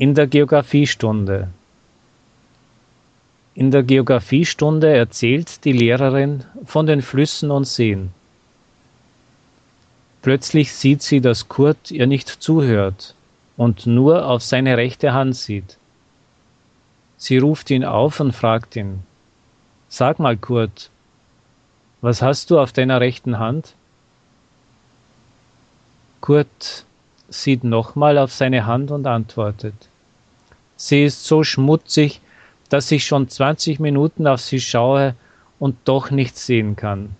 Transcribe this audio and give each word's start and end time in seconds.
In 0.00 0.14
der 0.14 0.28
Geographiestunde. 0.28 1.48
In 3.56 3.72
der 3.72 3.82
Geographiestunde 3.82 4.96
erzählt 4.96 5.64
die 5.64 5.72
Lehrerin 5.72 6.44
von 6.64 6.86
den 6.86 7.02
Flüssen 7.02 7.50
und 7.50 7.64
Seen. 7.66 8.12
Plötzlich 10.22 10.72
sieht 10.72 11.02
sie, 11.02 11.20
dass 11.20 11.48
Kurt 11.48 11.90
ihr 11.90 12.06
nicht 12.06 12.28
zuhört 12.28 13.16
und 13.56 13.88
nur 13.88 14.24
auf 14.28 14.44
seine 14.44 14.76
rechte 14.76 15.14
Hand 15.14 15.34
sieht. 15.34 15.78
Sie 17.16 17.38
ruft 17.38 17.68
ihn 17.68 17.84
auf 17.84 18.20
und 18.20 18.36
fragt 18.36 18.76
ihn, 18.76 19.02
Sag 19.88 20.20
mal, 20.20 20.36
Kurt, 20.36 20.90
was 22.02 22.22
hast 22.22 22.52
du 22.52 22.60
auf 22.60 22.72
deiner 22.72 23.00
rechten 23.00 23.40
Hand? 23.40 23.74
Kurt 26.20 26.84
sieht 27.28 27.64
nochmal 27.64 28.18
auf 28.18 28.32
seine 28.32 28.66
Hand 28.66 28.90
und 28.90 29.06
antwortet. 29.06 29.74
Sie 30.76 31.04
ist 31.04 31.24
so 31.24 31.44
schmutzig, 31.44 32.20
dass 32.68 32.90
ich 32.90 33.06
schon 33.06 33.28
20 33.28 33.80
Minuten 33.80 34.26
auf 34.26 34.40
sie 34.40 34.60
schaue 34.60 35.14
und 35.58 35.76
doch 35.84 36.10
nichts 36.10 36.46
sehen 36.46 36.76
kann. 36.76 37.16